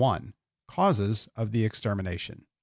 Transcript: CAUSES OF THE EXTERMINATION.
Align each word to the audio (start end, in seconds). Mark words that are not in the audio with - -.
CAUSES 0.67 1.29
OF 1.35 1.51
THE 1.51 1.63
EXTERMINATION. 1.63 2.47